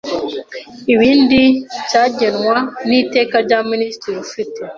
[0.93, 1.41] ibindi
[1.89, 2.57] cyagenwa
[2.87, 4.59] n iteka rya Minisitiri ufite